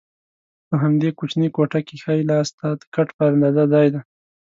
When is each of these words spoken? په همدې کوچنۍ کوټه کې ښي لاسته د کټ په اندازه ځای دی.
په 0.67 0.75
همدې 0.83 1.09
کوچنۍ 1.19 1.49
کوټه 1.55 1.79
کې 1.87 1.95
ښي 2.03 2.19
لاسته 2.29 2.65
د 2.79 2.83
کټ 2.95 3.07
په 3.17 3.23
اندازه 3.31 3.63
ځای 3.73 3.87
دی. 3.93 4.01